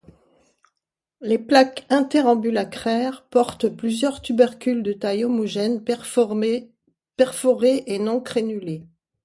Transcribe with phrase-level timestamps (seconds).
[1.21, 6.73] Les plaques interambulacraires portent plusieurs tubercules de taille homogène, perforé
[7.85, 8.87] et non crénulé.